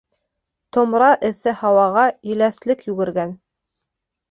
Томра 0.77 1.09
эҫе 1.29 1.53
һауаға 1.59 2.07
еләҫлек 2.31 2.85
йүгергән. 2.91 3.39